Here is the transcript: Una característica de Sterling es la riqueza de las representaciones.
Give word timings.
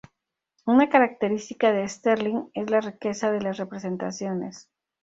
Una 0.65 0.89
característica 0.89 1.71
de 1.73 1.87
Sterling 1.87 2.49
es 2.55 2.71
la 2.71 2.81
riqueza 2.81 3.31
de 3.31 3.39
las 3.41 3.57
representaciones. 3.59 4.67